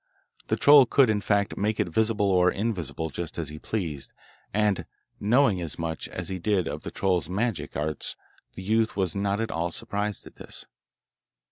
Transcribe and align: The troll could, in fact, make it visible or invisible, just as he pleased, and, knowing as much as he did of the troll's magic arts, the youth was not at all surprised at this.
The 0.47 0.55
troll 0.55 0.87
could, 0.87 1.11
in 1.11 1.21
fact, 1.21 1.57
make 1.57 1.79
it 1.79 1.87
visible 1.87 2.25
or 2.31 2.49
invisible, 2.49 3.11
just 3.11 3.37
as 3.37 3.49
he 3.49 3.59
pleased, 3.59 4.11
and, 4.51 4.87
knowing 5.19 5.61
as 5.61 5.77
much 5.77 6.07
as 6.07 6.29
he 6.29 6.39
did 6.39 6.67
of 6.67 6.81
the 6.81 6.89
troll's 6.89 7.29
magic 7.29 7.77
arts, 7.77 8.15
the 8.55 8.63
youth 8.63 8.95
was 8.97 9.15
not 9.15 9.39
at 9.39 9.51
all 9.51 9.69
surprised 9.69 10.25
at 10.25 10.37
this. 10.37 10.65